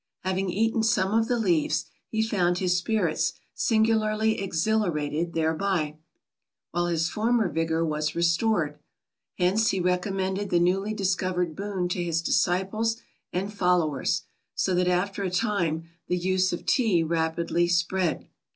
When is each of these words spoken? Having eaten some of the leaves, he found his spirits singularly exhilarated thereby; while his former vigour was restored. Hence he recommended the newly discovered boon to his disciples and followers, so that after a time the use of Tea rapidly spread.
Having 0.21 0.49
eaten 0.49 0.81
some 0.81 1.13
of 1.15 1.27
the 1.27 1.37
leaves, 1.37 1.85
he 2.09 2.23
found 2.23 2.57
his 2.57 2.75
spirits 2.75 3.33
singularly 3.53 4.41
exhilarated 4.41 5.33
thereby; 5.33 5.99
while 6.71 6.87
his 6.87 7.07
former 7.07 7.47
vigour 7.51 7.85
was 7.85 8.15
restored. 8.15 8.79
Hence 9.37 9.69
he 9.69 9.79
recommended 9.79 10.49
the 10.49 10.57
newly 10.59 10.95
discovered 10.95 11.55
boon 11.55 11.87
to 11.89 12.03
his 12.03 12.23
disciples 12.23 12.97
and 13.31 13.53
followers, 13.53 14.23
so 14.55 14.73
that 14.73 14.87
after 14.87 15.21
a 15.21 15.29
time 15.29 15.83
the 16.07 16.17
use 16.17 16.51
of 16.51 16.65
Tea 16.65 17.03
rapidly 17.03 17.67
spread. 17.67 18.27